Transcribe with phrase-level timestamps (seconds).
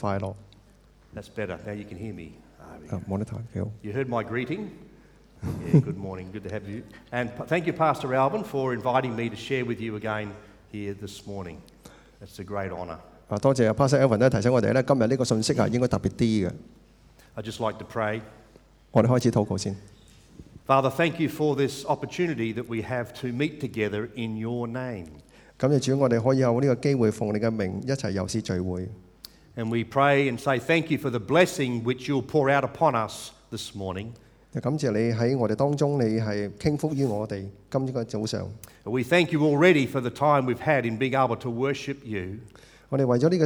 [0.00, 0.36] vital.
[1.12, 1.58] That's better.
[1.66, 2.32] Now you can hear me.
[2.88, 3.72] Uh, monitor, Phil.
[3.82, 4.70] You heard my greeting.
[5.42, 6.30] Yeah, good morning.
[6.32, 6.84] Good to have you.
[7.10, 10.32] And thank you, Pastor Alvin, for inviting me to share with you again
[10.70, 11.60] here this morning.
[12.20, 12.98] That's a great honour.
[13.28, 14.20] 啊，多謝 Pastor Alvin
[17.42, 18.22] just like to pray.
[20.66, 25.08] Father, thank you for this opportunity that we have to meet together in your name.
[29.57, 32.95] And we pray and say thank you for the blessing which you'll pour out upon
[32.95, 34.07] us this morning.
[34.61, 38.49] 感谢你喺我哋当中，你系倾福于我哋今个早上。
[38.83, 42.37] We thank you already for the time we've had in being able to worship you.
[42.89, 43.37] 我哋为咗呢、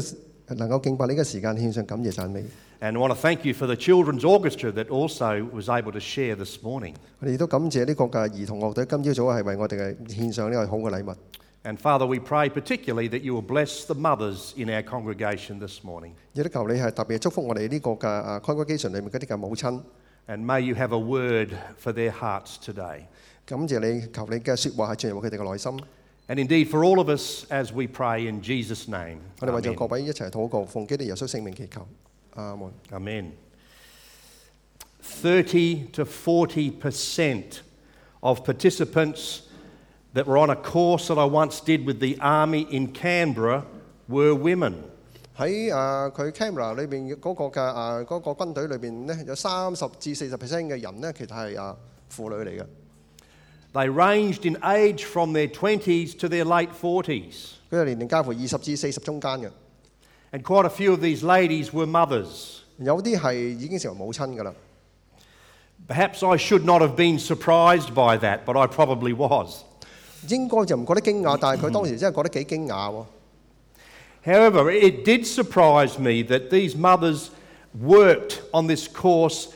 [0.47, 2.43] 个能够敬拜呢个时间，献上感谢赞美。
[2.79, 5.99] And I want to thank you for the children's orchestra that also was able to
[5.99, 6.93] share this morning.
[7.19, 11.15] 我哋亦都感谢呢个嘅儿童乐队今朝早系为我哋嘅献上呢个好嘅礼物。
[11.63, 15.83] And Father, we pray particularly that you will bless the mothers in our congregation this
[15.83, 16.11] morning.
[16.33, 19.81] 亦都求你系特别祝福我哋呢个嘅啊 congregation 里面嗰啲嘅母亲。
[20.27, 21.49] And may you have a word
[21.81, 23.01] for their hearts today.
[23.45, 25.79] 感谢你，求你嘅说话系进入佢哋嘅内心。
[26.29, 29.19] And indeed for all of us as we pray in Jesus' name.
[29.39, 29.75] 我哋为咗 Amen.
[29.75, 31.85] 各位一齐祷告，奉基督耶稣圣名祈求。
[32.35, 32.71] 阿门。
[32.91, 33.31] Amen.
[35.01, 37.59] 30 to 40%
[38.21, 39.41] of participants
[40.13, 43.63] that were on a course that I once did with the Army in Canberra
[44.07, 44.75] were women.
[45.37, 51.75] 喺啊佢 camera 里边嗰个嘅啊嗰、个军队里边咧，有三十至四十 percent 嘅人咧，其实系啊
[52.11, 52.65] 妇女嚟嘅。
[53.73, 57.51] They ranged in age from their 20s to their late 40s.
[57.69, 59.51] 佢哋年龄介乎二十至四十中间嘅，
[60.31, 62.61] And quite a few of these ladies were mothers.
[62.79, 64.53] 有啲系已经成为母亲㗎啦。
[65.87, 69.63] Perhaps I should not have been surprised by that, but I probably was.
[70.28, 73.04] 應該就唔覺得驚訝，但係佢當時真係覺得幾驚訝喎。
[74.24, 77.30] However, it did surprise me that these mothers
[77.76, 79.48] worked on this course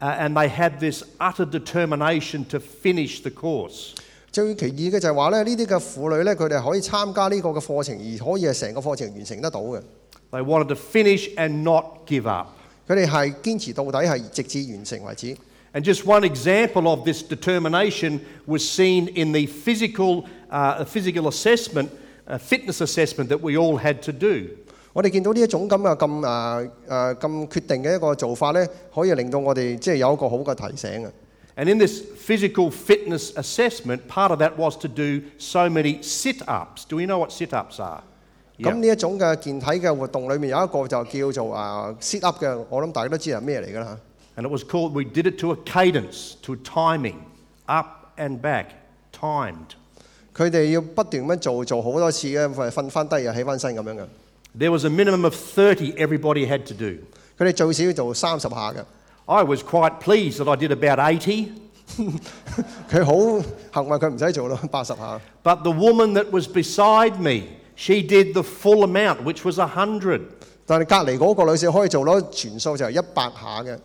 [0.00, 3.92] uh, and they had this utter determination to finish the course.
[4.32, 9.82] 最奇異嘅就係話咧，呢啲嘅婦女咧，佢哋可以參加呢個嘅課程，而可以係成個課程完成得到嘅。
[10.30, 12.48] They wanted to finish and not give up.
[12.88, 15.36] 佢哋係堅持到底，係直至完成為止。
[15.73, 21.89] And just one example of this determination was seen in the physical, uh, physical assessment,
[22.27, 24.47] uh, fitness assessment that we all had to do.
[24.93, 31.11] 我哋见到呢一种咁嘅咁诶诶咁决定嘅一个做法咧，可以令到我哋即系有一个好嘅提醒嘅。
[31.55, 36.41] And in this physical fitness assessment, part of that was to do so many sit
[36.47, 36.85] ups.
[36.87, 38.01] Do we know what sit ups are?
[38.57, 38.73] 咁 Yeah.
[38.75, 43.97] 呢一种嘅健体嘅活动里面有一个就叫做啊 sit up 嘅，我谂大家都知系咩嚟㗎啦
[44.35, 47.25] And it was called, we did it to a cadence, to a timing,
[47.67, 48.67] up and back,
[49.11, 49.75] timed.
[50.33, 54.05] 佢哋要不断咁样做做好多次嘅，瞓翻低又起翻身咁样嘅。
[54.57, 56.99] There was a minimum of 30 everybody had to do.
[57.37, 58.83] 佢哋最少要做三十下嘅。
[59.25, 61.49] I was quite pleased that I did about 80,
[62.89, 65.19] 佢好幸运，佢唔使做咯，八十下。
[65.43, 70.21] but the woman that was beside me, she did the full amount, which was 100.
[70.65, 73.77] 但系隔离嗰个女士可以做到全数就系一百下嘅，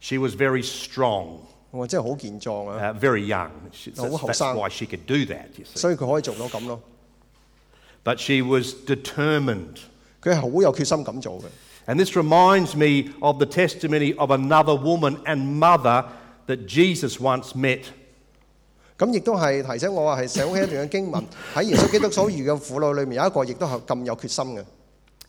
[0.00, 1.40] She was very strong,
[1.70, 2.92] 我真系好健壮啊！
[2.92, 3.50] uh, very young.
[3.72, 4.54] She- Oh, That's, how that's sang.
[4.56, 5.78] why she could do that, you see.
[5.78, 6.80] 所以佢可以做到咁咯。
[8.04, 9.76] But she was determined.
[10.22, 11.44] 佢系好有决心咁做嘅。
[11.86, 16.04] And this reminds me of the testimony of another woman and mother
[16.46, 17.84] that Jesus once met.
[18.98, 21.24] 咁亦都系提醒我话系想起一段嘅经文，
[21.54, 24.64] 喺耶稣基督所遇嘅妇女里面有一个亦都系咁有决心嘅。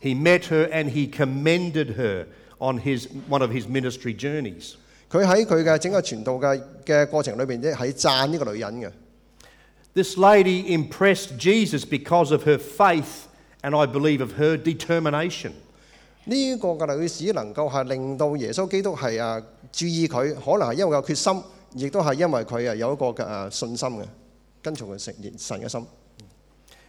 [0.01, 2.25] He met her and he commended her
[2.59, 4.73] on his, one of his ministry journeys.
[5.09, 8.91] 佢喺佢嘅整个传道嘅嘅过程里边，即系赞呢个女人嘅。
[9.93, 13.25] This lady impressed Jesus because of her faith
[13.61, 15.51] and I believe of her determination.
[16.25, 19.41] 呢个嘅女士能够系令到耶稣基督系啊
[19.71, 21.43] 注意佢，可能系因为有决心，
[21.75, 24.05] 亦都系因为佢啊有一个嘅啊信心嘅，
[24.61, 25.85] 跟从佢神神嘅心。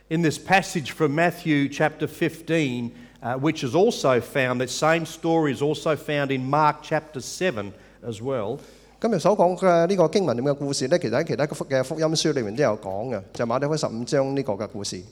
[0.09, 2.91] In this passage from Matthew chapter 15,
[3.23, 7.73] uh, which is also found, that same story is also found in Mark chapter 7
[8.03, 8.59] as well.
[9.01, 15.03] 今日所讲嘅呢个经文里面嘅故事呢，其实喺其他嘅福嘅福音书里面都有讲嘅，就系马太福音十五章呢个嘅故事。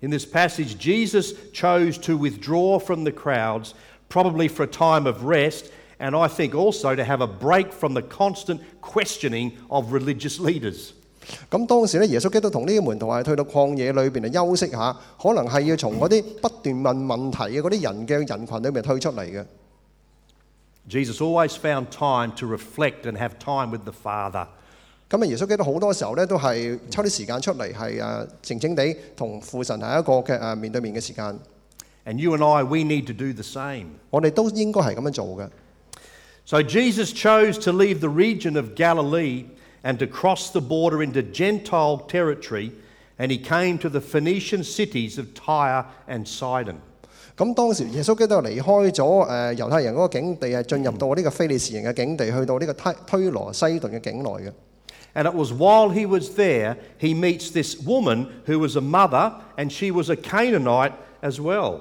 [0.00, 3.72] In this passage, Jesus chose to withdraw from the crowds,
[4.08, 5.66] probably for a time of rest,
[5.98, 10.93] and I think also to have a break from the constant questioning of religious leaders.
[11.49, 19.45] 咁當時咧，耶穌基督同呢啲門徒係去到曠野裏邊嚟休息下，可能係要從嗰啲不斷問問題嘅嗰啲人嘅人群裏面退出嚟嘅。
[20.87, 24.45] Jesus always found time to reflect and have time with the Father.
[25.09, 31.39] 咁啊，耶穌基督好多時候咧都係抽啲時間出嚟，係誒靜靜地同父神係一個嘅誒面對面嘅時間。
[32.05, 33.87] And you and I, we need to do the same.
[34.11, 35.49] 我哋都應該係咁樣做嘅。
[36.45, 39.45] So Jesus chose to leave the region of Galilee
[39.84, 42.70] and to cross the border into Gentile territory,
[43.18, 46.76] and he came to the Phoenician cities of Tyre and Sidon.
[47.36, 54.52] 咁当时耶稣基督离开咗诶犹太人嗰个境地，系进入到呢个非利士人嘅境地，去到呢个推推罗西顿嘅境内嘅。
[55.14, 59.32] And it was while he was there, he meets this woman who was a mother,
[59.56, 61.80] and she was a Canaanite as well.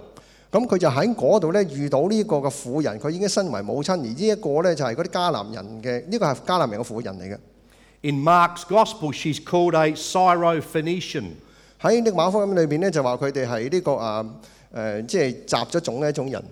[0.52, 7.38] 咁佢就喺嗰度咧遇到呢个嘅妇人，佢已经身为母亲，而呢一个咧就系嗰啲迦南人嘅，呢、个系迦南人嘅妇人嚟嘅。
[8.04, 11.32] In Mark's Gospel, she's called a Syro-Phoenician.
[11.82, 14.28] 喺呢个马福音里边咧就话佢哋系呢个啊诶、
[14.72, 16.44] 呃即系杂咗种嘅一种人。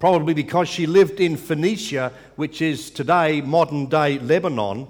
[0.00, 4.86] Probably because she lived in Phoenicia, which is today modern day Lebanon,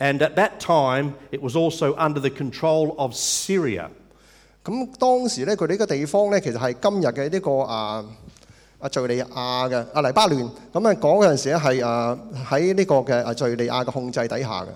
[0.00, 3.88] and at that time it was also under the control of Syria.
[4.64, 8.04] 咁当时咧佢哋呢个地方咧其实系今日嘅呢个啊
[8.80, 12.18] 啊叙利亚嘅啊黎巴嫩，咁啊讲嗰阵时咧系啊
[12.50, 14.68] 喺呢个嘅啊叙利亚嘅控制底下嘅。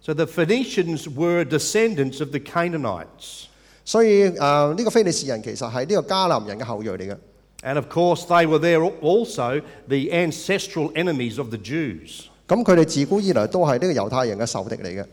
[0.00, 3.46] So the Phoenicians were descendants of the Canaanites.
[3.84, 7.16] 所以啊呢、个非利士人其实系呢个迦南人嘅后裔嚟嘅。
[7.62, 12.24] And of course, they were there also the ancestral enemies of the Jews.
[12.46, 15.06] 咁佢哋自古以来都系呢个犹太人嘅仇敌嚟嘅。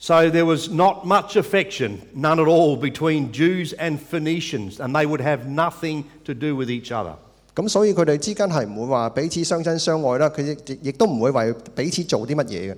[0.00, 5.04] So there was not much affection, none at all, between Jews and Phoenicians, and they
[5.06, 7.16] would have nothing to do with each other.
[7.54, 12.76] 咁所以佢哋之间系唔会话彼此相亲相爱啦，佢亦亦亦都唔会为彼此做啲乜嘢嘅。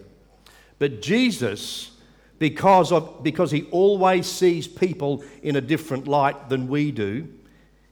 [0.78, 1.90] But Jesus,
[2.38, 7.26] because, of, because he always sees people in a different light than we do,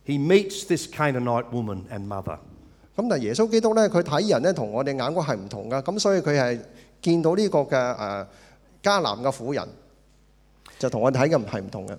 [0.04, 2.38] he meets this Canaanite woman and mother.
[2.96, 6.58] 咁但系耶稣基督咧，佢睇人咧同我哋眼光系唔同噶，咁所以佢系
[7.02, 8.26] 见到呢个嘅诶
[8.82, 9.69] 迦南嘅妇人，
[10.78, 11.96] 就同我哋睇嘅唔系唔同嘅。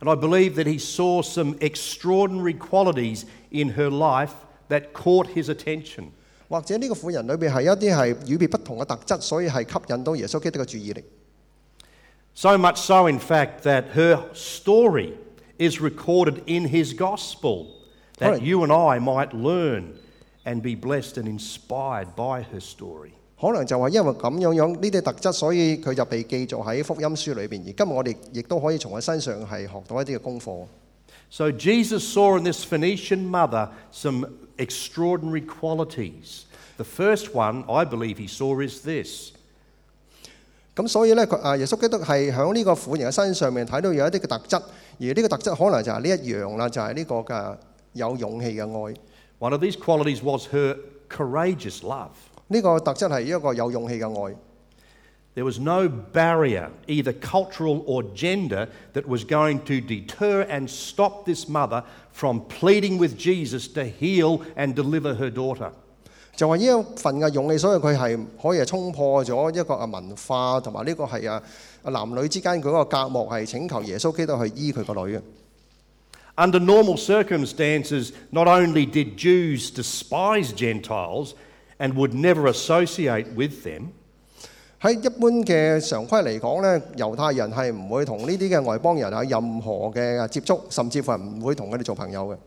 [0.00, 4.32] And I believe that he saw some extraordinary qualities in her life
[4.68, 6.12] that caught his attention.
[6.49, 11.03] 或者呢個婦人裏邊係一啲係與別不同嘅特質，所以係吸引到耶穌基督嘅注意力。
[12.33, 15.13] So much so, in fact, that her story
[15.57, 17.67] is recorded in his gospel,
[18.17, 19.93] that you and I might learn
[20.45, 23.11] and be blessed and inspired by her story.
[23.39, 27.61] 可能就係因為咁樣樣呢啲特質，所以佢就被記載喺福音書裏邊。
[27.67, 30.65] 而今日我哋亦都可以從佢身上係學到一啲嘅功課。
[31.30, 36.44] So Jesus saw in this Phoenician mother some extraordinary qualities.
[36.76, 39.32] The first one I believe he saw is this
[40.76, 44.62] 咁所以咧，佢啊耶稣基督系喺呢个妇人嘅身上面睇到有一啲嘅特质，
[44.98, 47.56] 而呢个特质可能就系呢一样啦，就系、呢个嘅
[47.92, 48.94] 有勇气嘅爱。
[49.38, 50.76] one of these qualities was her
[51.08, 52.10] courageous love.
[52.48, 54.34] 呢、个特质系一个有勇气嘅爱。
[55.38, 61.24] There was no barrier, either cultural or gender, that was going to deter and stop
[61.26, 65.72] this mother from pleading with Jesus to heal and deliver her daughter.
[66.36, 71.42] 就话呢一份嘅勇气，所以佢系可以系冲破咗一个啊文化同埋呢个系啊
[71.82, 75.22] 啊男女之间嗰个隔膜，系请求耶稣基督去医佢个女嘅。
[76.36, 81.34] Under normal circumstances, not only did Jews despise Gentiles
[81.78, 83.92] and would never associate with them,
[84.81, 92.37] 喺一般嘅常規嚟講咧，猶太人係唔會同呢啲嘅外邦人有任何嘅接觸，甚至乎係唔會同佢哋做朋友嘅。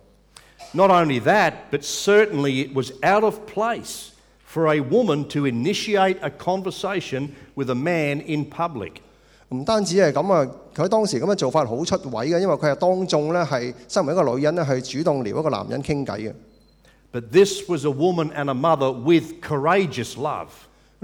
[0.75, 4.13] not only that, but certainly it was out of place
[4.47, 8.93] for a woman to initiate a conversation with a man in public.
[9.51, 16.33] 唔單止係咁啊，佢當時咁嘅做法好出位嘅，因為佢係當眾咧係身為一個女人咧去主動撩一個男人傾偈嘅。
[17.13, 20.49] But this was a woman and a mother with courageous love.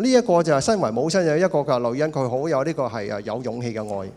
[0.03, 4.11] 呢、一個就係身為母親嘅一個嘅女人，佢好有呢個係啊有勇氣嘅愛。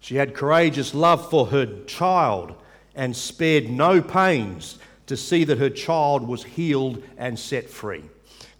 [0.00, 2.50] She had courageous love for her child
[2.94, 4.74] and spared no pains
[5.06, 8.02] to see that her child was healed and set free.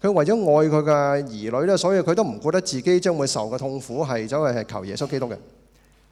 [0.01, 5.37] 佢為咗愛佢嘅兒女咧，所以佢都唔覺得自己將會受嘅痛苦係走去係求耶穌基督嘅。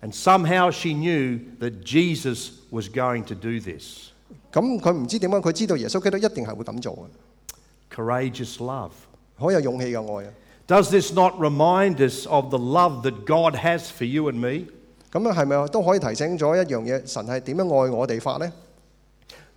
[0.01, 4.11] And somehow she knew that Jesus was going to do this.
[4.51, 6.93] 咁佢唔知點解，佢知道耶穌基督一定係會咁做
[7.91, 8.91] 嘅，Courageous love.
[9.35, 10.29] 好有勇氣嘅愛啊！
[10.66, 14.66] Does this not remind us of the love that God has for you and me?
[15.10, 17.06] 咁样系咪都可以提醒咗一样嘢？
[17.06, 18.50] 神系点样爱我哋法呢？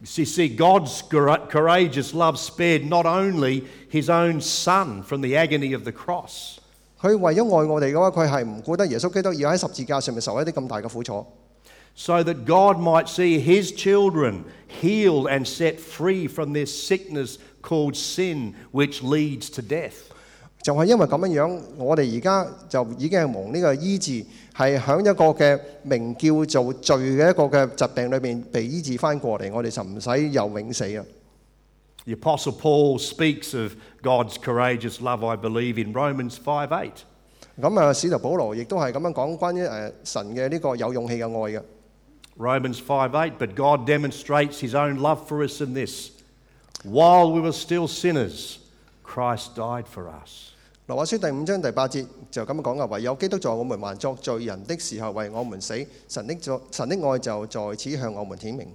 [0.01, 5.73] You see, God's coura- courageous love spared not only his own son from the agony
[5.73, 6.57] of the cross,
[7.01, 11.25] 佢为咗爱我哋嘅话，佢系唔顾得耶稣基督要喺十字架上面受一啲咁大嘅苦楚，
[11.95, 14.43] so that God might see his children
[14.81, 20.08] healed and set free from this sickness called sin, which leads to death.
[20.62, 24.24] 就係因為咁樣樣，我哋而家就已經係蒙呢個醫治，
[24.54, 31.04] 係喺一個嘅名叫做罪嘅一個嘅疾病裏邊被醫治翻過嚟，我哋就唔使又永死啊。
[32.04, 36.90] The Apostle Paul speaks of God's courageous love, I believe, in Romans 5 8.
[37.60, 41.62] 咁啊，使徒保羅亦都係咁樣講關於誒神嘅呢個有勇氣嘅愛嘅。
[42.38, 46.10] Romans 5 8, but God demonstrates his own love for us in this.
[46.84, 48.59] While we were still sinners,
[49.09, 50.51] Christ died for us.
[50.87, 55.73] 罗马书第五章第八节就咁样讲嘅，唯有基督在我们还作罪人的时候为我们死，
[56.07, 58.67] 神的作神的爱就在此向我们显明。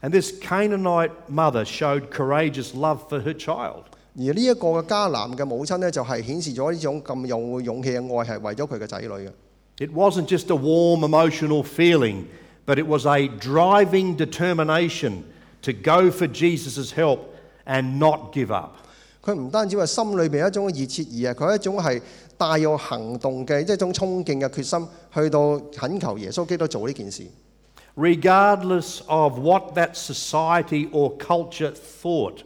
[0.00, 3.84] And this Canaanite mother showed courageous love for her child.
[4.16, 9.32] 而呢一个嘅迦南嘅母亲呢，就系显示咗呢种咁有勇气嘅爱系为咗佢嘅仔女嘅。
[9.78, 12.24] It wasn't just a warm emotional feeling,
[12.66, 15.22] but it was a driving determination
[15.62, 17.20] to go for Jesus' help
[17.64, 18.76] and not give up.
[19.27, 22.01] 佢唔單止話心裏邊有一種熱切，而係佢一種係
[22.37, 27.27] 帶有行動嘅一種衝勁嘅決心，去到懇求耶穌基督做呢件事。
[27.97, 32.37] Regardless of what that society or culture thought,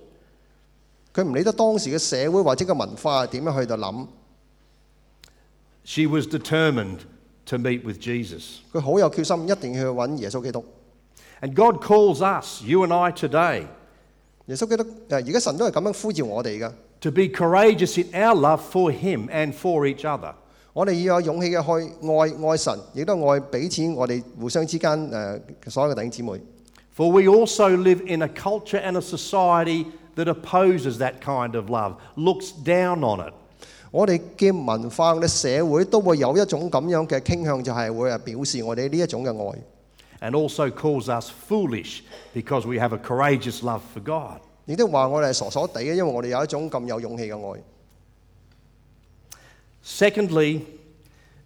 [1.14, 4.08] 佢唔理得當時嘅社會或者個文化係點樣去到諗
[5.84, 7.00] ，she was determined
[7.46, 8.62] to meet with Jesus.
[8.74, 10.66] 佢好有決心，一定要去揾耶穌基督。
[11.42, 13.68] And God calls us, you and I today,
[14.51, 16.74] 耶穌基督誒，而家神都係咁樣呼召我哋噶。
[17.00, 20.34] to be courageous in our love for Him and for each other.
[20.74, 26.31] 我哋要有勇氣嘅去愛愛神，亦都愛彼此我哋互相之間誒所有嘅弟兄姊妹。
[26.93, 29.86] For we also live in a culture and a society
[30.17, 33.34] that opposes that kind of love, looks down on it.
[33.91, 39.60] 我哋嘅文化、我哋社會都會有一種咁樣嘅傾向，就係會係表示我哋呢一種嘅愛，
[40.21, 42.03] and also calls us foolish
[42.35, 44.41] because we have a courageous love for God.
[44.67, 47.61] 亦都话我哋系傻傻地嘅，因为我哋有一种咁有勇气嘅爱。
[49.85, 50.62] Secondly,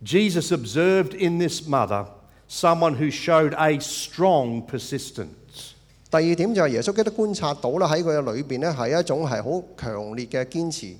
[0.02, 2.06] Jesus observed in this mother
[2.48, 5.74] someone who showed a strong persistence.
[6.10, 10.96] 第二点就系耶稣基督观察到啦，喺佢嘅里边呢系一种系好强烈嘅坚持。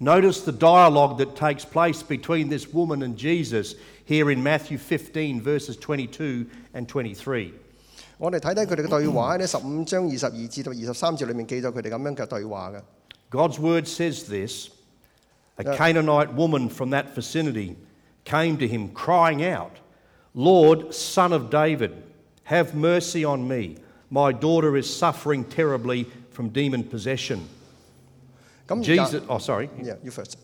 [0.00, 5.40] Notice the dialogue that takes place between this woman and Jesus here in Matthew 15,
[5.40, 7.54] verses 22 and 23.
[8.18, 12.82] 我哋睇睇佢哋嘅对话喺呢十五章二十二至到二十三节里面记咗佢哋咁样嘅对话嘅。
[13.30, 14.70] God's word says this
[15.58, 15.76] A Yeah.
[15.76, 17.76] Canaanite woman from that vicinity
[18.24, 19.78] came to him, crying out,
[20.34, 21.92] Lord, son of David,
[22.44, 23.76] have mercy on me.
[24.10, 27.48] My daughter is suffering terribly from demon possession.
[28.71, 29.69] 咁 Jesus, oh, sorry.
[29.81, 30.35] Yeah, you first.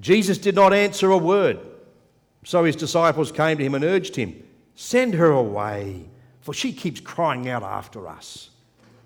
[0.00, 1.58] Jesus did not answer a word.
[2.44, 4.34] So his disciples came to him and urged him,
[4.74, 6.06] Send her away,
[6.40, 8.48] for she keeps crying out after us.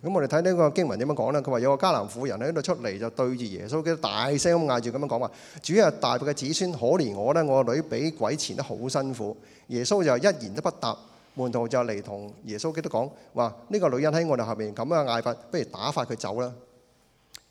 [0.02, 1.40] 咁我哋睇呢個經文點樣講咧？
[1.40, 5.30] 佢話有個迦南婦人喺度出嚟就對住耶穌基大聲咁嗌住咁樣講話：
[5.62, 9.36] 主啊，大衛嘅子孫，可憐我咧，我個女俾鬼纏得好辛苦。
[9.68, 10.96] 耶穌就一言都不答，
[11.34, 16.52] 門徒就嚟同耶穌基督講話：呢、個女人喺我哋後面咁樣嗌法，不如打發佢走啦。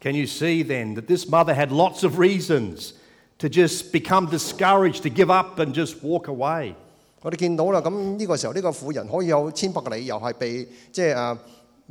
[0.04, 2.94] Can you see then that this mother had lots of reasons
[3.38, 6.75] to just become discouraged, to give up and just walk away?
[7.23, 11.38] 我哋见到啦，咁呢个时候呢个妇人可以有千百个理由系被即系诶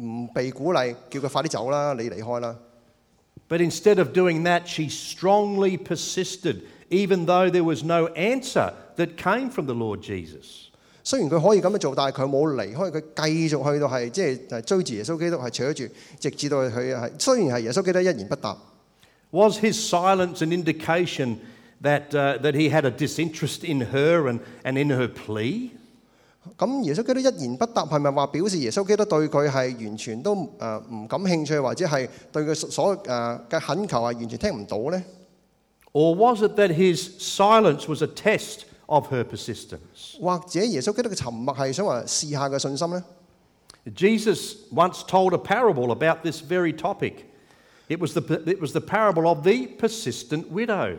[0.01, 2.56] 唔被鼓励，叫佢快啲走啦，你离开啦。
[3.48, 9.18] But instead of doing that, she strongly persisted, even though there was no answer that
[9.18, 10.70] came from the Lord Jesus.
[11.06, 15.84] 雖然佢可以咁樣做，但係佢冇離開，佢繼續去到係即係係追住耶穌基督係扯住，
[16.18, 18.56] 直至到佢係雖然係耶穌基督一言不答
[19.30, 21.37] ，Was his silence an indication
[21.82, 25.70] that, uh, that he had a disinterest in her and, and in her plea?
[26.58, 35.02] 咁耶穌基督一言不答係咪話表示耶穌基督對佢係完全都誒唔感興趣，或者係對佢所誒嘅懇求係完全聽唔到呢
[35.92, 40.20] ？Or was it that his silence was a test of her persistence?
[40.22, 43.03] 或者耶稣基督嘅沉默系想话试下嘅信心呢？
[43.96, 47.13] Jesus once told a parable about this very topic.
[47.88, 50.98] It was the, it was the parable of the persistent widow.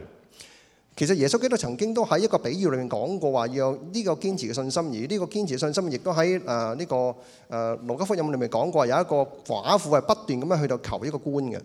[0.97, 7.14] 其实耶稣基督曾经都喺一个比喻里面讲过话，要有呢个坚持嘅信心，而呢个坚持嘅信心亦都喺诶呢个
[7.57, 9.16] 诶路加福音里面讲过，有一个
[9.47, 11.61] 寡妇系不断咁样去到求一个官嘅。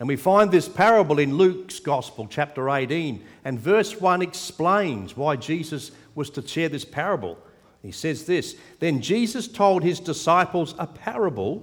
[0.00, 3.20] And we find this parable in Luke's Gospel, chapter 18.
[3.44, 7.36] And verse 1 explains why Jesus was to share this parable.
[7.82, 11.62] He says this Then Jesus told his disciples a parable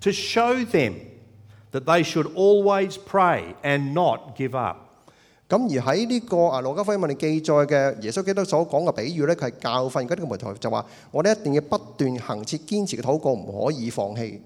[0.00, 0.96] to show them
[1.70, 4.84] that they should always pray and not give up.
[5.48, 14.40] 咁而喺呢个啊路加福音里面记载嘅耶稣基督所讲嘅比喻咧，佢系教训嗰啲嘅门徒就话：我哋一定要不断行切坚持嘅祷告，唔可以放弃。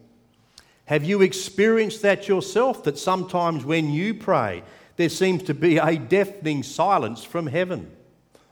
[0.87, 2.83] Have you experienced that yourself?
[2.85, 4.63] That sometimes when you pray,
[4.97, 7.83] there seems to be a deafening silence from heaven.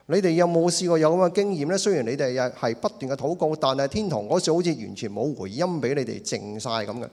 [0.07, 1.79] 你哋有冇试过有咁嘅经验呢？
[1.79, 7.09] 虽然你哋系系不断嘅祷告，但系天堂嗰时好似完全冇回音俾你哋静晒咁嘅，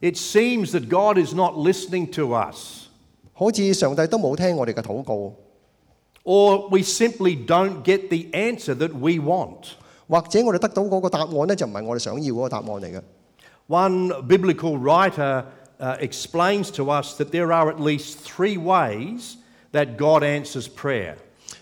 [0.00, 2.86] It seems that God is not listening to us,
[3.32, 5.34] 好似上帝都冇听我哋嘅祷告，
[6.22, 9.74] or we simply don't get the answer that we want.
[10.08, 13.02] 或者我哋得到嗰个答案呢，就唔系我哋想要嗰个答案嚟嘅。
[13.68, 15.44] One biblical writer
[15.78, 19.36] uh, explains to us that there are at least three ways
[19.72, 21.14] that God answers prayer.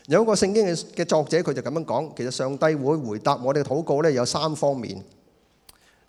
[0.06, 5.02] 有一个圣经嘅嘅作者佢就咁样讲，其实上帝会回答我哋嘅祷告呢，有三方面。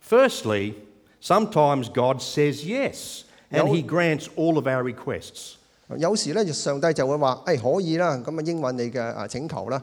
[0.08, 0.74] Firstly,
[1.22, 3.72] sometimes God says yes, and No.
[3.74, 5.56] He grants all of our requests.
[5.98, 9.82] 有时咧，上帝就会话：，诶、可以啦，咁啊应允你嘅啊请求啦。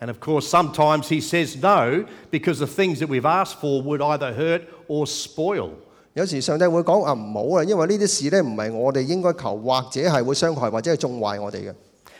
[0.00, 4.02] And of course, sometimes He says no because the things that we've asked for would
[4.02, 5.70] either hurt or spoil.
[6.14, 11.74] 有时上帝会讲啊唔好啦，因为呢啲事咧唔系我哋应该求，或者系会伤害或者系纵坏我哋嘅。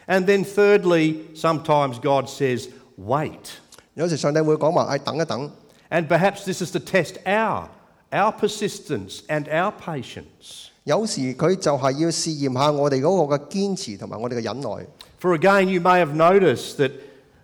[0.06, 2.68] And then, thirdly, sometimes God says,
[2.98, 3.50] wait.
[3.94, 5.50] 有时上帝会讲话：，诶、等一等。
[5.90, 7.68] And perhaps this is to test our,
[8.10, 10.68] our persistence and our patience.
[10.84, 14.86] 有时佢就系要试验下我哋嗰个嘅坚持同埋我哋嘅忍耐。
[15.20, 16.92] For again, you may have noticed that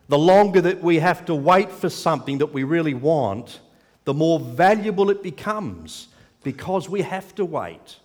[0.09, 3.61] the longer that we have to wait for something that we really want,
[4.05, 6.07] the more valuable it becomes
[6.43, 7.99] because we have to wait.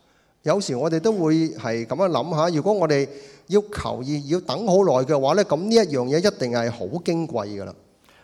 [0.43, 3.07] 有时我哋都会系咁样谂下，如果我哋
[3.47, 7.73] 要求而要等好耐嘅话咧，咁呢一样嘢一定系好矜贵㗎啦。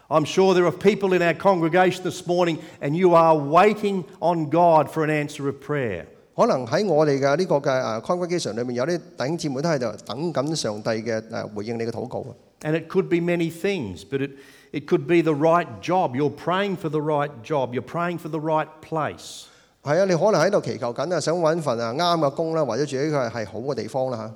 [0.10, 4.50] I'm sure there are people in our congregation this morning and you are waiting on
[4.50, 6.06] God for an answer of prayer.
[6.36, 12.32] 可能喺我哋嘅呢个嘅诶 congregation 里面，有啲弟兄姊妹都喺度等紧上帝嘅诶回应你嘅祷告啊。
[12.62, 14.32] And it could be many things, but it,
[14.72, 16.16] it could be the right job.
[16.16, 19.48] You're praying for the right job, you're praying for the right place.
[19.84, 24.34] 系啊，你可能喺度祈求紧啊，想揾份啊啱嘅工啦，或者住喺个系好嘅地方啦吓。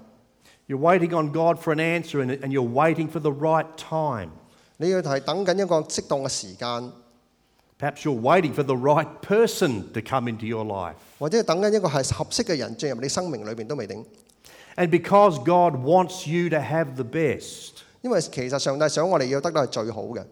[0.67, 4.31] You're waiting on God for an answer and, and you're waiting for the right time.
[4.75, 6.91] 你要系等紧一个适当嘅时间，
[7.79, 10.95] Perhaps you're waiting for the right person to come into your life.
[11.17, 14.05] 或者系等紧一个系合适嘅人进入你生命里边都未定。
[14.75, 20.23] And because God wants you to have the best, 因为其实上帝想我哋要得到系最好嘅，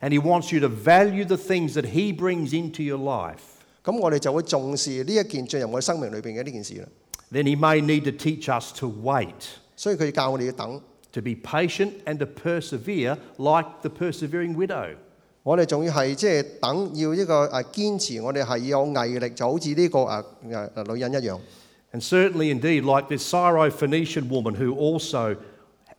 [0.00, 3.38] and He wants you to value the things that He brings into your life,
[3.84, 6.86] 咁我哋就会重视呢一件进入我哋生命里边嘅呢件事啦。
[7.32, 9.32] then He may need to teach us to wait,
[9.76, 10.80] 所以佢教我哋要等，
[11.12, 14.94] to be patient and to persevere like the persevering widow.
[15.44, 21.38] 我哋仲要系即系等，要一个诶坚持，我哋系要有毅力，就好似呢个诶诶诶女人一样。
[21.92, 25.36] And certainly, indeed, like this Syro-Phoenician woman who also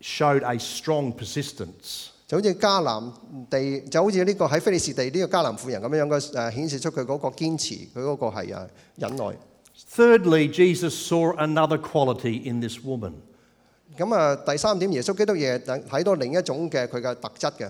[0.01, 2.07] showed a strong persistence.
[2.27, 3.13] 就好似迦南
[3.49, 9.25] 地，就好似呢个喺菲利士地呢个迦南妇人咁样嘅诶，显示出佢嗰个坚持，佢嗰个系诶忍耐。
[9.95, 13.13] Thirdly, Jesus saw another quality in this woman.
[13.97, 17.69] 咁啊，第三点，耶稣基督嘢睇到另一种嘅佢嘅特质嘅，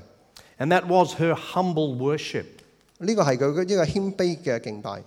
[0.60, 2.46] And that was her humble worship.
[3.00, 5.04] 呢个系佢嘅呢个谦卑嘅敬拜。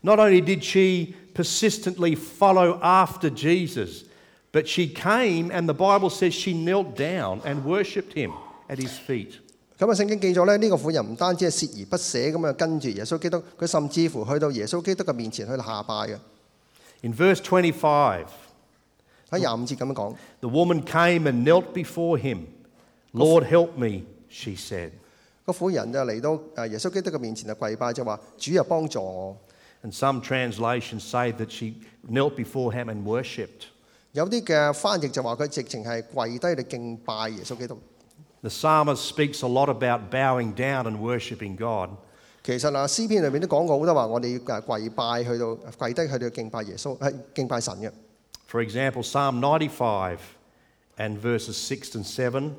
[0.00, 4.04] Not only did she persistently follow after Jesus,
[4.54, 8.32] but she came and the Bible says she knelt down and worshipped him
[8.68, 9.34] at his feet.
[9.78, 16.18] 咁啊，圣经记咗咧，呢个妇人唔单止系锲而不舍咁啊跟住耶稣基督，佢甚至乎去到耶稣基督嘅面前去下拜嘅。
[17.02, 18.26] In verse 25,
[19.30, 22.40] 喺廿五节咁样讲， the woman came and knelt before him.
[23.14, 24.90] Lord, help me, she said.
[25.46, 26.30] 个妇人就嚟到
[26.64, 29.36] 诶耶稣基督嘅面前就跪拜，就话：主啊，帮助我。
[29.82, 31.76] And some translations say that she
[32.06, 33.68] knelt before him and worshipped.
[34.14, 37.78] 有啲嘅翻译就话佢直情系跪低嚟敬拜耶稣基督。
[38.42, 41.90] The psalmist speaks a lot about bowing down and worshipping God.
[42.42, 47.90] 其实啊，诗篇里面都讲过好多话，我哋要诶跪拜去到跪低去到敬拜耶稣，系敬拜神嘅。
[48.50, 50.18] For example, Psalm 95
[50.96, 52.56] and verses 6 and 7.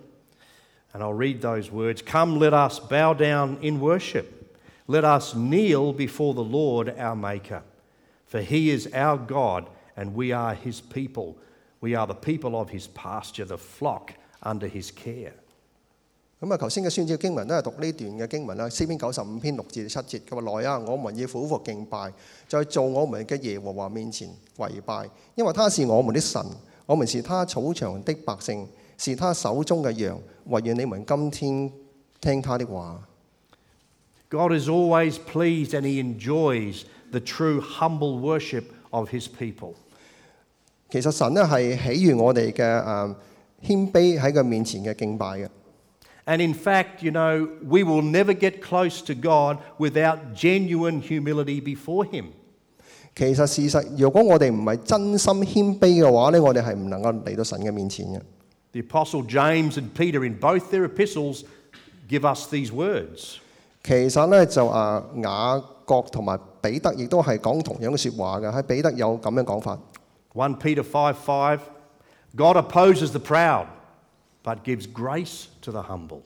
[0.94, 4.26] And I'll read those words Come, let us bow down in worship.
[4.88, 7.64] Let us kneel before the Lord our Maker.
[8.28, 11.36] For he is our God, and we are his people.
[11.80, 15.34] We are the people of his pasture, the flock under his care.
[16.40, 22.12] 咁啊，头先嘅宣召经文都系读呢段嘅经文啦，诗篇九十五篇六至七节，佢话：来啊，我们要俯伏敬拜，
[22.48, 26.44] 在做我们嘅耶和华面前跪拜，因为他是我们的神，
[26.88, 28.68] 我们是他草场的百姓，
[28.98, 30.20] 是他手中嘅羊。
[30.46, 31.72] 惟愿你们今天
[32.20, 33.08] 听他的话。
[34.30, 39.74] God is always pleased and he enjoys the true humble worship of his people.
[40.91, 43.15] 其實神咧係喜悅我哋嘅誒
[43.67, 45.49] 謙卑喺佢面前嘅敬拜嘅。
[46.27, 52.05] And in fact, you know, we will never get close to God without genuine humility before
[52.05, 52.27] Him.
[53.15, 58.21] 其實事實，如果我哋唔係真心謙卑嘅話咧，我哋係唔能夠嚟到神嘅面前嘅。
[58.73, 61.45] The Apostle James and Peter, in both their epistles,
[62.09, 63.37] give us these words.
[63.83, 68.49] 其實咧，就啊雅各同埋彼得亦都係講同樣嘅説話嘅。
[68.53, 69.79] 喺彼得有咁樣講法。
[70.36, 71.60] 1 Peter 5 5
[72.36, 73.68] God opposes the proud,
[74.44, 76.22] but gives grace to the humble.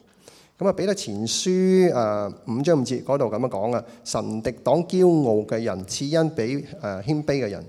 [0.58, 7.65] 咁啊，彼得前书诶五章五节嗰度咁样讲啊，神敌挡骄傲嘅人，赐恩俾诶谦卑嘅人。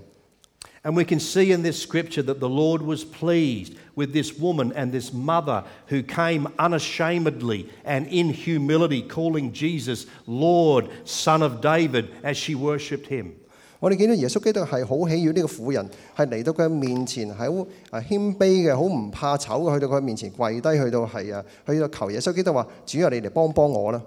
[0.83, 4.71] And we can see in this scripture that the Lord was pleased with this woman
[4.73, 12.05] and this mother who came unashamedly and in humility calling Jesus Lord, Son of David,
[12.23, 13.33] as she worshipped him.
[13.81, 24.01] 我哋见到耶稣基督系好喜悦呢个妇人，系嚟到佢面前系好诶谦卑嘅，好唔怕丑嘅，去到佢面前跪低，去到系啊，去到求耶稣基督话：主啊，你嚟帮帮我啦！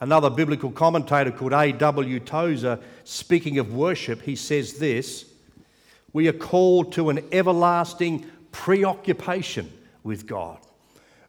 [0.00, 2.20] Another biblical commentator called A.W.
[2.20, 5.24] Tozer, speaking of worship, he says this
[6.12, 9.66] We are called to an everlasting preoccupation
[10.04, 10.58] with God.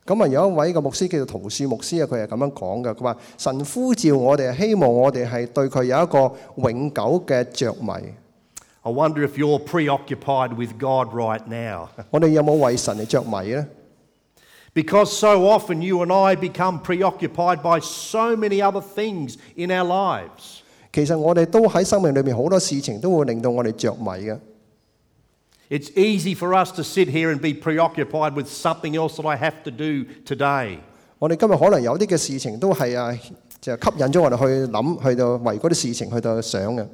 [0.07, 2.95] 咁啊，有一位個牧師叫做陶樹牧師啊，佢係咁樣講嘅。
[2.95, 7.91] 佢話神呼召我哋，希望我哋係對佢有一個永久嘅着迷。
[8.83, 11.89] I wonder if you're preoccupied with God right now.
[12.11, 13.67] 我哋有冇為神嚟着迷呢
[14.75, 20.59] ？Because so often you and I become preoccupied by so many other things in our lives.
[20.93, 24.39] 其實我哋都喺生命裏面好多事情都會令到我哋着迷嘅。
[25.70, 29.62] It's easy for us to sit here and be preoccupied with something else that I have
[29.66, 30.80] to do today.
[31.20, 33.14] 我哋今日可能有啲嘅事情都系啊，
[33.62, 36.88] 就吸引咗我哋去谂，去到为嗰啲事情去到想嘅。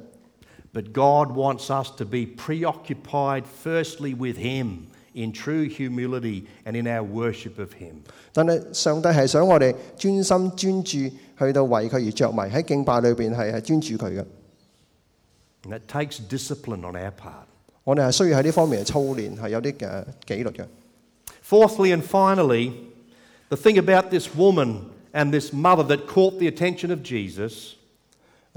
[0.74, 6.86] But God wants us to be preoccupied firstly with Him in true humility and in
[6.86, 8.02] our worship of Him.
[8.34, 10.98] 但系上帝系想我哋专心专注
[11.38, 14.24] 去到为佢而着迷，喺敬拜里边系系专注佢嘅。
[15.64, 17.46] And that takes discipline on our part.
[17.91, 20.65] 我哋係需要喺呢方面嘅操練，係有啲嘅紀律嘅。
[21.43, 22.71] Fourthly and finally,
[23.49, 24.77] the thing about this woman
[25.13, 27.73] and this mother that caught the attention of Jesus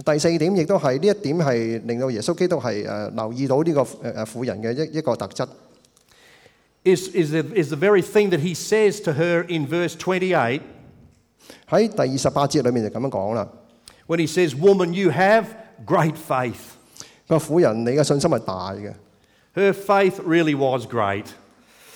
[0.05, 5.49] 第四點亦都係呢一點係令到耶穌基督係誒留意到呢個誒誒婦人嘅一一個特質。
[6.85, 10.61] is, is, the, is the very thing that he says to her in verse twenty eight.
[11.68, 13.49] 喺第二十八節裏面就咁樣講啦。
[14.07, 15.47] when he says, Woman, you have
[15.85, 16.77] great faith.
[17.27, 18.92] 個婦人，你嘅信心係大嘅，
[19.56, 21.26] Her faith really was great.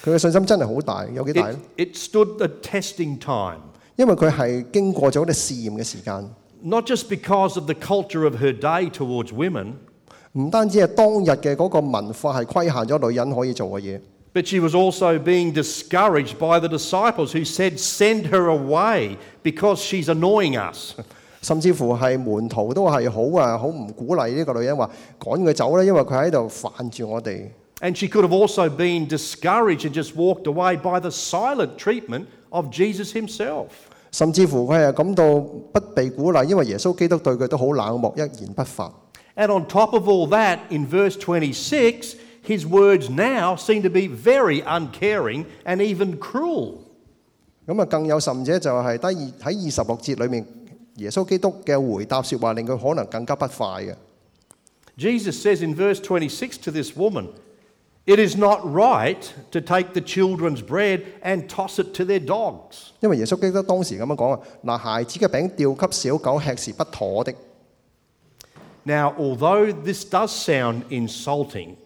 [0.03, 1.85] 佢嘅信心真系好大，有几大 It, 咧？
[1.87, 3.59] it stood the testing time,
[3.95, 6.29] 因为佢系经过咗啲试验嘅时间，
[6.61, 9.73] not just because of the culture of her day towards women,
[10.33, 13.99] 唔单止系当日嘅嗰个文化系规限咗女人可以做嘅嘢，
[14.33, 19.77] but she was also being discouraged by the disciples who said, Send her away because
[19.77, 20.95] she's annoying us.
[21.42, 27.48] 甚至乎係門徒都係好啊，好唔鼓勵呢個女人話趕佢走啦，因為佢喺度煩住我哋。
[27.80, 32.66] And she could have also been discouraged and just walked away by the silent treatment of
[32.70, 33.66] Jesus himself.
[34.10, 38.92] 甚至乎佢係感到不被鼓勵，因為耶穌基督對佢都好冷漠，一言不發。
[39.36, 44.62] And on top of all that, in verse 26, his words now seem to be very
[44.64, 46.78] uncaring and even cruel.
[47.66, 50.44] 咁啊，更有甚者就係低二喺二十六節裏面，
[50.97, 53.95] 耶稣基督嘅回答说话令佢可能更加不快嘅。
[54.97, 57.29] Jesus says in verse 26 to this woman,
[58.05, 62.91] It is not right to take the children's bread and toss it to their dogs.
[62.99, 67.33] 因为耶稣基督当时咁样讲啊，嗱，孩子嘅饼掉给小狗吃是不妥的。
[68.83, 71.77] Now, although this does sound insulting,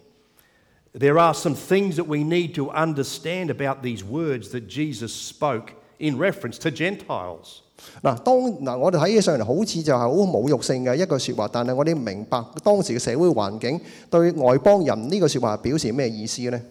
[0.92, 5.74] there are some things that we need to understand about these words that Jesus spoke
[6.00, 7.61] in reference to Gentiles.
[8.01, 16.61] 嗱，當嗱我哋睇起上嚟好似就係好侮辱性嘅一句説話，但係我哋明白當時嘅社會環境對外邦人呢個説話表示咩意思呢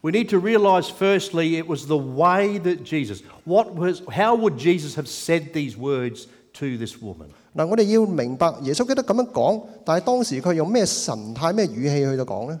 [0.00, 4.56] ？We need to realize, firstly, it was the way that Jesus, what was, how would
[4.56, 7.28] Jesus have said these words to this woman?
[7.56, 12.60] 嗱，我哋要明白耶穌基督咁樣講，但係當時佢用咩神態、咩語氣去到講呢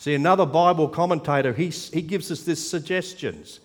[0.00, 3.58] ？See, another Bible commentator, he, he gives us this suggestions.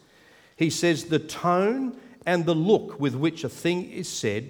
[0.57, 1.93] He says the tone
[2.28, 4.44] and the look with which a thing is said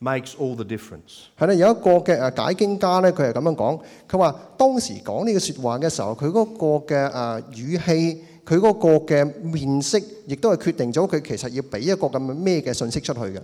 [0.00, 1.28] makes all the difference.
[1.38, 13.40] 系啦，有一个嘅诶解经家咧，佢系咁样讲，佢话当时讲呢个说话嘅时候，佢嗰个嘅诶语气，佢嗰个嘅面色，亦都系决定咗佢其实要俾一个咁嘅咩嘅信息出去嘅。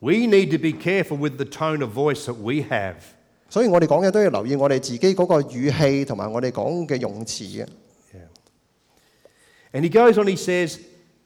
[0.00, 2.96] We need to be careful with the tone of voice that we have.
[3.48, 7.66] 所以我哋讲嘢都要留意我哋自己嗰个语气同埋我哋讲嘅用词嘅。
[9.72, 10.78] And he goes on, he says,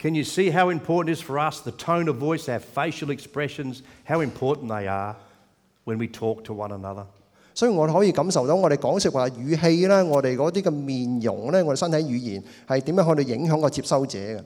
[0.00, 3.10] Can you see how important it is for us, the tone of voice, our facial
[3.10, 5.16] expressions, how important they are
[5.84, 7.06] when we talk to one another?
[7.54, 14.44] 所以我哋可以感受到我哋讲说话语气咧，我哋嗰啲嘅面容咧，我哋身体语言系点样可以影响个接收者嘅。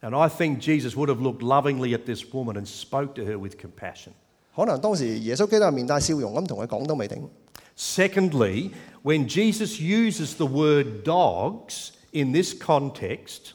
[0.00, 3.38] And I think Jesus would have looked lovingly at this woman and spoke to her
[3.38, 4.12] with compassion.
[4.56, 7.28] 可能当时耶稣基督系面带笑容咁同佢讲都未定。
[7.76, 8.70] Secondly,
[9.02, 13.52] when Jesus uses the word dogs in this context,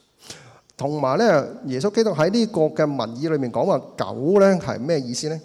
[0.78, 1.26] 同埋咧，
[1.66, 5.40] 耶穌基督喺呢個嘅文意裏面講話狗咧係咩意思咧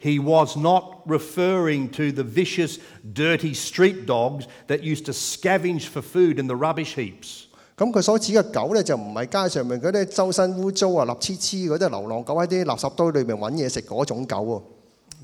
[0.00, 2.78] ？he was not referring to the vicious,
[3.12, 7.46] dirty street dogs that used to scavenge for food in the rubbish heaps.
[7.76, 14.62] 咁佢所指嘅狗咧就唔係街上面嗰啲周身污糟啊、立黐黐嗰啲流浪狗喺啲垃圾堆裏面揾嘢食嗰種狗喎。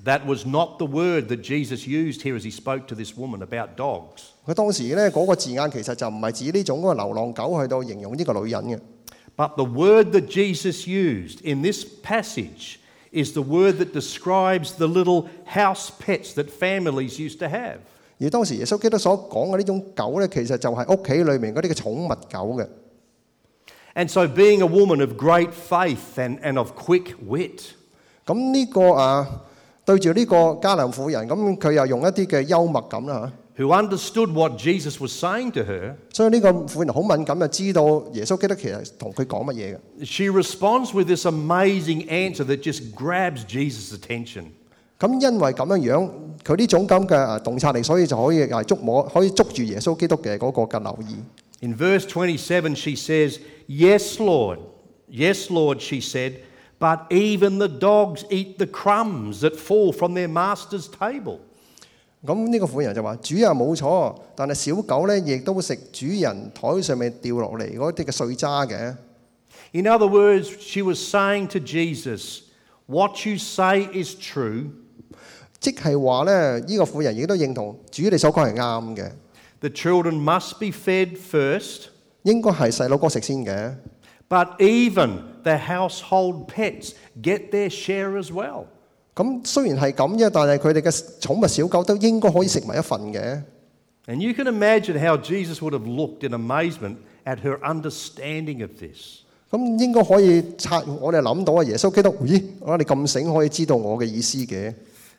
[0.03, 3.41] That was not the word that Jesus used here as he spoke to this woman
[3.41, 4.33] about dogs.
[4.45, 8.79] 佢当时咧嗰个字眼其实就唔系指呢种嗰个流浪狗去到形容呢个女人嘅。
[9.35, 12.77] But the word that Jesus used in this passage
[13.11, 17.79] is the word that describes the little house pets that families used to have.
[18.19, 22.67] 而当时耶稣基督所讲嘅呢种狗咧，其实就系屋企里面嗰啲嘅宠物狗嘅。
[23.95, 27.71] And so, being a woman of great faith and, and of quick wit,
[28.25, 29.41] 咁呢个啊
[29.90, 40.04] 對住呢個迦南婦人，咁佢又用一啲嘅幽默感啦 who understood what Jesus was saying to her, 所以呢個婦人好敏感，就知道耶穌基督其實同佢講乜嘢嘅。
[40.04, 44.44] she responds with this amazing answer that just grabs Jesus' attention.
[44.98, 46.10] 咁因為咁樣樣，
[46.44, 51.16] 佢呢種咁嘅誒洞察力，所以就可以誒捉摸，可以捉住耶穌基督嘅嗰個嘅留意。
[51.62, 54.58] In verse 27, she says, Yes, Lord.
[55.10, 56.34] Yes, Lord, she said,
[56.79, 61.39] but even the dogs eat the crumbs that fall from their master's table.
[62.25, 68.95] 咁呢个妇人就话：主啊冇错，但系小狗咧亦都会食主人台上面掉落嚟嗰啲嘅碎渣嘅。
[69.73, 72.41] In other words, she was saying to Jesus,
[72.87, 74.69] What you say is true.
[75.59, 79.11] 即系话咧，呢、个妇人亦都认同主你所讲系啱嘅，
[79.59, 81.85] The children must be fed first,
[82.23, 83.73] 应该系细佬哥食先嘅。
[84.29, 88.65] but even the household pets get their share as well.
[89.15, 93.41] 咁虽然系咁啫，但系佢哋嘅宠物小狗都应该可以食埋一份嘅。
[94.07, 98.71] And you can imagine how Jesus would have looked in amazement at her understanding of
[98.79, 99.21] this.
[99.49, 104.73] 咁应该可以察我哋谂到啊，耶稣基督，咦，啊你咁醒可以知道我嘅意思嘅。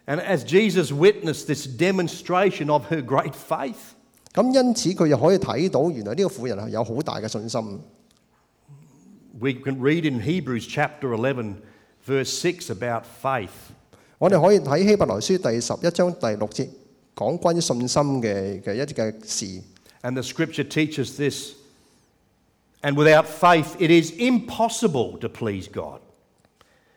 [0.07, 3.95] And as Jesus witnessed this demonstration of her great faith,
[4.35, 7.81] 咁因此佢又可以睇到，原来呢个妇人系有好大嘅信心。
[9.41, 11.63] we can read in Hebrews chapter 11,
[12.03, 13.73] verse 6 about faith.
[14.19, 16.69] 我哋可以睇希伯来书第十一章第六节
[17.15, 19.63] 讲关于信心嘅嘅一啲嘅事。
[20.03, 21.55] And the scripture teaches this.
[22.83, 26.01] And without faith, it is impossible to please God.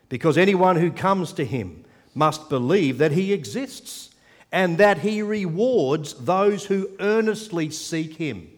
[0.08, 1.84] Because anyone who comes to him
[2.14, 4.10] must believe that he exists
[4.52, 8.48] and that he rewards those who earnestly seek him.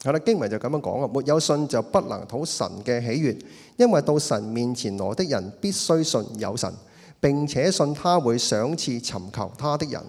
[0.00, 3.38] 係啦，經文就咁樣講啊，沒有信就不能討神嘅喜悅，
[3.76, 6.72] 因為到神面前來的人必須信有神，
[7.20, 10.00] 並且信他會賞賜尋求他的人。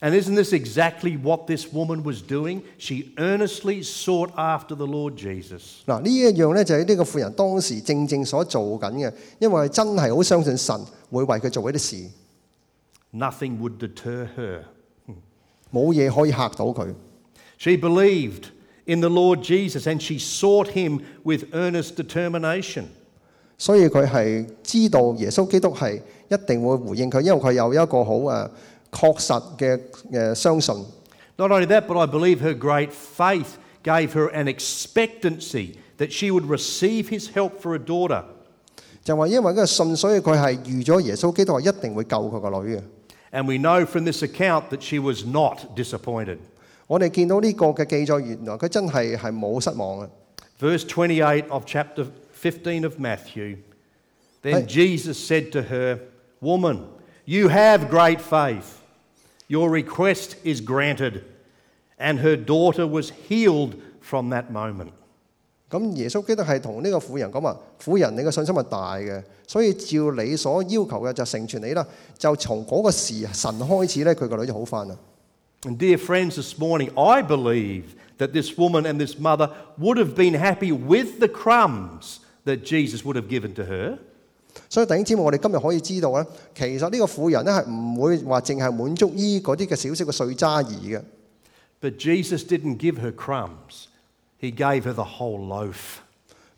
[0.00, 2.62] And isn't this exactly what this woman was doing?
[2.76, 5.84] She earnestly sought after the Lord Jesus.
[5.86, 10.74] 嗱，呢一樣咧就係呢個婦人當時正正所做緊嘅，因為真係好相信神
[11.10, 12.10] 會為佢做一啲事
[13.12, 14.62] ，Nothing would deter her.
[15.72, 16.92] 冇嘢可以嚇到佢。
[17.58, 18.46] She believed
[18.85, 22.85] in the Lord Jesus and she sought him with earnest determination.
[23.57, 28.49] 所以佢系知道耶稣基督系一定会回应佢，因为佢有一个好诶
[28.91, 29.79] 确实嘅
[30.11, 30.75] 诶相信。
[31.37, 36.31] Not only that, but I believe her great faith gave her an expectancy that she
[36.31, 38.23] would receive his help for a daughter.
[39.03, 42.81] 就话因为嗰个信，所以佢系预咗耶稣基督系一定会救佢个女嘅。
[43.31, 46.37] And we know from this account that she was not disappointed.
[46.86, 50.08] 我哋見到呢個嘅記載，原來佢真係係冇失望嘅。
[50.60, 52.06] Verse twenty eight of chapter
[52.40, 53.58] fifteen of Matthew.
[54.42, 55.98] Then Jesus said to her,
[56.40, 56.80] Woman,
[57.24, 58.80] you have great faith.
[59.48, 61.22] Your request is granted.
[61.98, 64.90] And her daughter was healed from that moment.
[65.70, 71.86] 咁耶穌基督係同呢個婦人講話：婦人，你嘅信心係大嘅，所以照你所要求嘅就成全你啦。
[72.18, 74.96] 就從嗰個時辰開始咧，佢個女就好翻啦。
[75.63, 80.33] And dear friends, this morning, I believe that this woman and this mother would have been
[80.35, 83.97] happy with the crumbs that Jesus would have given to her.
[84.69, 91.01] 所以弟兄姊妹，我哋今日可以知道咧，其实呢个妇人咧系唔会话净系满足于嗰啲嘅少少嘅碎渣儿嘅。
[91.81, 93.87] But Jesus didn't give her crumbs,
[94.39, 95.99] He gave her the whole loaf.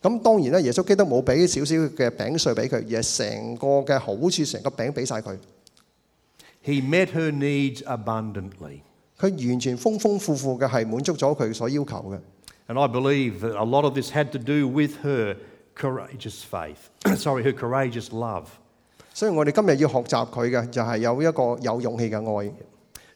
[0.02, 5.38] 咁当然咧，耶稣基督冇俾少少嘅饼碎俾佢，而系成个嘅好处，成个饼俾晒佢。
[6.63, 8.82] He met her needs abundantly.
[9.20, 12.20] 佢完全丰丰富富嘅系满足咗佢所要求嘅。
[12.68, 15.36] And I believe that a lot of this had to do with her
[15.76, 16.89] courageous faith.
[17.18, 18.46] Sorry, her courageous love.
[19.13, 22.52] 所以我哋今日要学习佢嘅就系有一个有勇气嘅爱，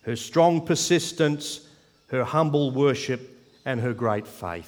[0.06, 1.60] her strong persistence,
[2.10, 3.20] her humble worship,
[3.64, 4.66] and her great faith.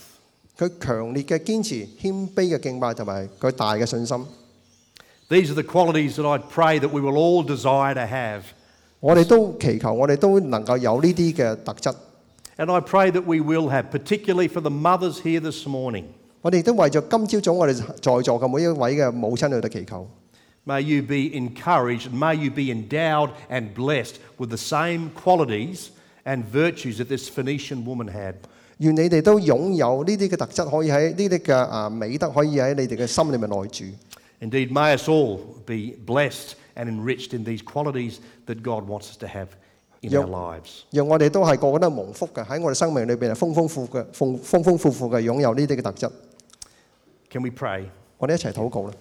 [0.58, 4.26] 佢强烈嘅坚持、谦卑嘅敬拜同埋佢大嘅信心。
[5.28, 8.44] These are the qualities that I'd pray that we will all desire to have.
[9.00, 11.96] 我哋都祈求，我哋都能够有呢啲嘅特质。
[12.58, 16.06] And I pray that we will have, particularly for the mothers here this morning.
[16.42, 20.08] 我哋亦都为咗今朝早我哋在座嘅每一位嘅母亲去到祈求。
[20.66, 25.90] May you be encouraged and may you be endowed and blessed with the same qualities
[26.24, 28.36] and virtues that this Phoenician woman had.
[28.80, 33.84] 愿你哋都拥有呢啲嘅特质，可以喺呢啲嘅啊美德，可以喺你哋嘅心里面内住。
[34.42, 39.18] Indeed, may us all be blessed and enriched in these qualities that God wants us
[39.18, 39.48] to have
[40.02, 40.26] in Yep.
[40.26, 40.28] our
[40.60, 40.84] lives.
[40.92, 46.12] 让我哋都系个个都蒙福嘅，喺我哋生命里边系丰丰富嘅、丰丰丰富富嘅拥有呢啲嘅特质。
[47.30, 47.86] Can we pray?
[48.18, 48.94] 我哋一齐祷告啦。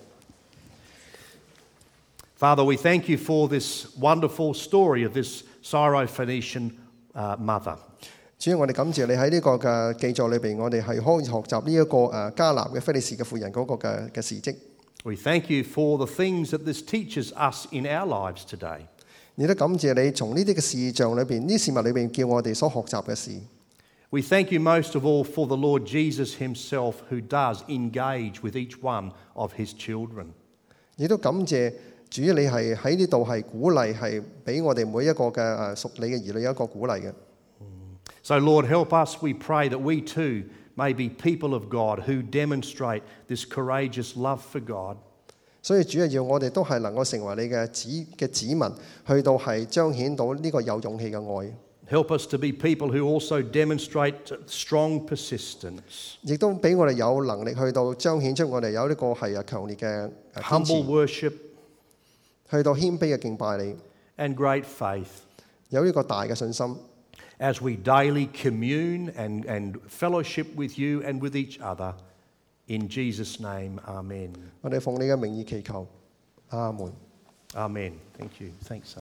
[2.38, 6.72] Father, we thank you for this wonderful story of this Syrophoenician
[7.14, 7.76] uh, mother.
[8.38, 14.54] 主要我哋感谢你喺呢个嘅记载里边，我哋系可以学习呢一个诶加纳嘅菲利士嘅妇人嗰个嘅嘅事迹。
[15.04, 18.86] We thank you for the things that this teaches us in our lives today.
[19.36, 23.32] 亦都感谢你从呢啲嘅事象里边、呢啲事物里边叫我哋所学习嘅事。
[24.10, 28.54] We thank you most of all for the Lord Jesus himself who does engage with
[28.54, 30.28] each one of his children.
[30.96, 31.72] 亦都感谢
[32.08, 35.42] 主，你系喺呢度系鼓励，系俾我哋每一个嘅
[35.74, 37.12] 诶属你嘅儿女有一个鼓励嘅。
[38.22, 40.44] So, Lord, help us, we pray, that we too
[40.78, 44.96] may be people of God who demonstrate this courageous love for God.
[45.62, 48.70] 所以主要要我哋都系能够成为你嘅子嘅子民，
[49.06, 51.52] 去到系彰显到呢个有勇气嘅爱，
[51.90, 54.14] Help us to be people who also demonstrate
[54.46, 61.32] strong persistence, 亦都俾我哋有能力去到彰显出我哋有呢个系啊强烈嘅诶坚 humble 持， worship,
[62.50, 63.76] 去到谦卑嘅敬拜你，
[64.18, 65.06] and great faith.
[65.70, 66.76] 有呢个大嘅信心。
[67.38, 71.94] as we daily commune and, and fellowship with you and with each other.
[72.68, 74.32] In Jesus' name, Amen.
[74.62, 75.86] 我哋奉你嘅名义祈求，
[76.48, 76.92] 阿门。
[77.54, 77.92] Amen.
[78.18, 78.50] Thank you.
[78.64, 78.92] Thanks.